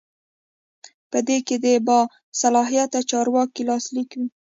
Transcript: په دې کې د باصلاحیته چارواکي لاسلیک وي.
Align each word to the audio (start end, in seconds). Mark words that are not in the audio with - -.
په 1.11 1.17
دې 1.27 1.37
کې 1.47 1.55
د 1.63 1.65
باصلاحیته 1.87 2.99
چارواکي 3.09 3.61
لاسلیک 3.69 4.09
وي. 4.19 4.27